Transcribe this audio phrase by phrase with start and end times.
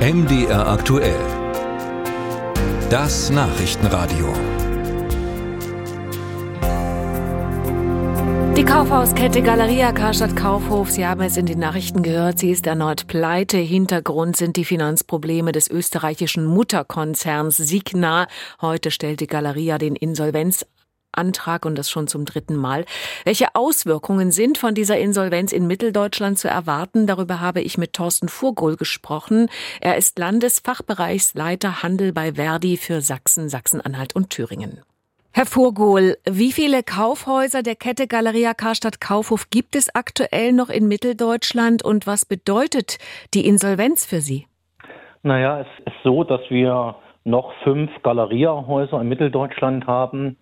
[0.00, 1.20] MDR aktuell.
[2.88, 4.32] Das Nachrichtenradio.
[8.56, 13.08] Die Kaufhauskette Galeria Karstadt Kaufhof, Sie haben es in den Nachrichten gehört, sie ist erneut
[13.08, 13.58] pleite.
[13.58, 18.26] Hintergrund sind die Finanzprobleme des österreichischen Mutterkonzerns Signa.
[18.62, 20.64] Heute stellt die Galeria den Insolvenz
[21.12, 22.84] Antrag und das schon zum dritten Mal.
[23.24, 27.06] Welche Auswirkungen sind von dieser Insolvenz in Mitteldeutschland zu erwarten?
[27.06, 29.48] Darüber habe ich mit Thorsten Furgol gesprochen.
[29.80, 34.80] Er ist Landesfachbereichsleiter Handel bei Verdi für Sachsen, Sachsen-Anhalt und Thüringen.
[35.32, 40.88] Herr Furgol, wie viele Kaufhäuser der Kette Galeria Karstadt Kaufhof gibt es aktuell noch in
[40.88, 42.98] Mitteldeutschland und was bedeutet
[43.32, 44.46] die Insolvenz für Sie?
[45.22, 50.36] Naja, es ist so, dass wir noch fünf Galeriahäuser in Mitteldeutschland haben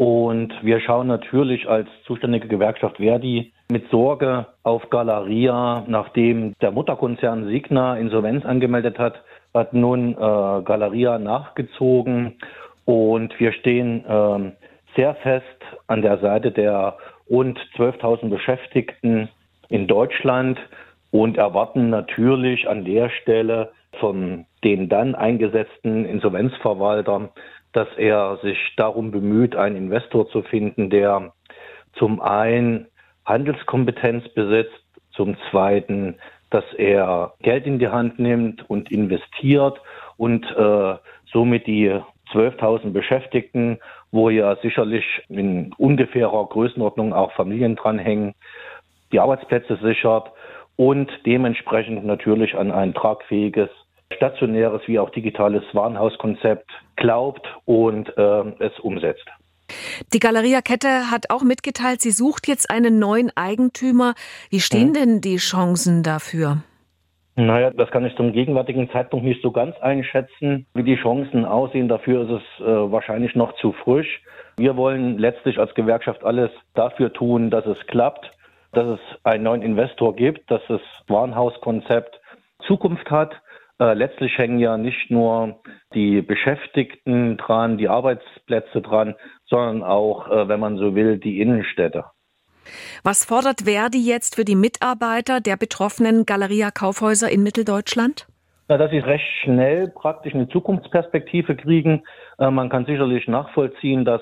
[0.00, 7.48] und wir schauen natürlich als zuständige Gewerkschaft Verdi mit Sorge auf Galeria, nachdem der Mutterkonzern
[7.48, 12.38] Signa Insolvenz angemeldet hat, hat nun äh, Galeria nachgezogen.
[12.86, 14.52] Und wir stehen äh,
[14.96, 15.44] sehr fest
[15.86, 16.96] an der Seite der
[17.28, 19.28] rund 12.000 Beschäftigten
[19.68, 20.58] in Deutschland
[21.10, 27.28] und erwarten natürlich an der Stelle von den dann eingesetzten Insolvenzverwaltern
[27.72, 31.32] dass er sich darum bemüht, einen Investor zu finden, der
[31.94, 32.86] zum einen
[33.24, 36.16] Handelskompetenz besitzt, zum zweiten,
[36.50, 39.80] dass er Geld in die Hand nimmt und investiert
[40.16, 40.94] und äh,
[41.32, 41.90] somit die
[42.32, 43.78] 12.000 Beschäftigten,
[44.12, 48.34] wo ja sicherlich in ungefährer Größenordnung auch Familien dranhängen,
[49.12, 50.30] die Arbeitsplätze sichert
[50.76, 53.70] und dementsprechend natürlich an ein tragfähiges
[54.14, 59.26] stationäres wie auch digitales Warenhauskonzept glaubt und äh, es umsetzt.
[60.12, 64.14] Die Galeria-Kette hat auch mitgeteilt, sie sucht jetzt einen neuen Eigentümer.
[64.50, 64.94] Wie stehen hm.
[64.94, 66.62] denn die Chancen dafür?
[67.36, 71.88] Naja, das kann ich zum gegenwärtigen Zeitpunkt nicht so ganz einschätzen, wie die Chancen aussehen.
[71.88, 74.20] Dafür ist es äh, wahrscheinlich noch zu frisch.
[74.56, 78.30] Wir wollen letztlich als Gewerkschaft alles dafür tun, dass es klappt,
[78.72, 82.20] dass es einen neuen Investor gibt, dass das Warenhauskonzept
[82.66, 83.32] Zukunft hat
[83.84, 85.60] letztlich hängen ja nicht nur
[85.94, 89.14] die Beschäftigten dran, die Arbeitsplätze dran,
[89.46, 92.04] sondern auch, äh, wenn man so will, die Innenstädte.
[93.02, 98.26] Was fordert Verdi jetzt für die Mitarbeiter der betroffenen Galeria-Kaufhäuser in Mitteldeutschland?
[98.68, 102.04] Ja, dass sie recht schnell praktisch eine Zukunftsperspektive kriegen.
[102.38, 104.20] Äh, man kann sicherlich nachvollziehen, dass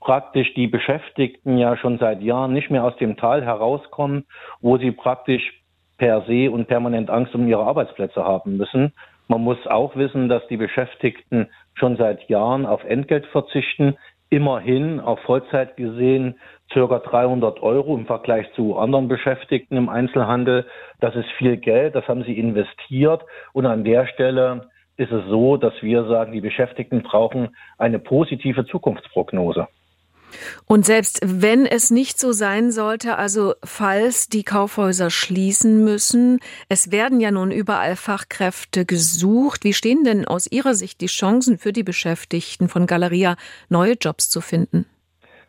[0.00, 4.26] praktisch die Beschäftigten ja schon seit Jahren nicht mehr aus dem Tal herauskommen,
[4.60, 5.63] wo sie praktisch
[5.98, 8.92] per se und permanent Angst um ihre Arbeitsplätze haben müssen.
[9.28, 13.96] Man muss auch wissen, dass die Beschäftigten schon seit Jahren auf Entgelt verzichten.
[14.28, 16.36] Immerhin auf Vollzeit gesehen
[16.72, 20.66] circa 300 Euro im Vergleich zu anderen Beschäftigten im Einzelhandel.
[21.00, 23.22] Das ist viel Geld, das haben sie investiert.
[23.52, 28.66] Und an der Stelle ist es so, dass wir sagen, die Beschäftigten brauchen eine positive
[28.66, 29.68] Zukunftsprognose.
[30.66, 36.90] Und selbst wenn es nicht so sein sollte, also falls die Kaufhäuser schließen müssen, es
[36.90, 39.64] werden ja nun überall Fachkräfte gesucht.
[39.64, 43.36] Wie stehen denn aus Ihrer Sicht die Chancen für die Beschäftigten von Galeria,
[43.68, 44.86] neue Jobs zu finden?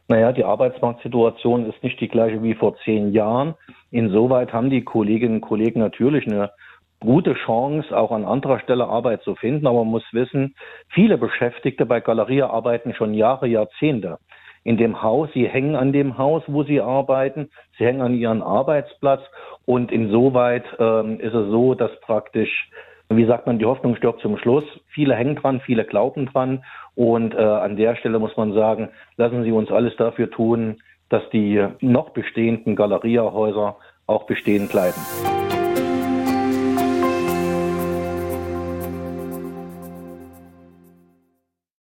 [0.08, 3.56] Naja, die Arbeitsmarktsituation ist nicht die gleiche wie vor zehn Jahren.
[3.90, 6.52] Insoweit haben die Kolleginnen und Kollegen natürlich eine
[7.00, 9.66] gute Chance, auch an anderer Stelle Arbeit zu finden.
[9.66, 10.56] Aber man muss wissen,
[10.90, 14.20] viele Beschäftigte bei Galeria arbeiten schon Jahre, Jahrzehnte
[14.66, 18.42] in dem Haus, sie hängen an dem Haus, wo sie arbeiten, sie hängen an ihren
[18.42, 19.22] Arbeitsplatz
[19.66, 22.70] und insoweit ähm, ist es so, dass praktisch,
[23.10, 24.66] wie sagt man, die Hoffnung stirbt zum Schluss.
[24.88, 26.66] Viele hängen dran, viele glauben dran
[26.96, 31.22] und äh, an der Stelle muss man sagen, lassen Sie uns alles dafür tun, dass
[31.30, 33.76] die noch bestehenden Galeriahäuser
[34.08, 35.00] auch bestehen bleiben.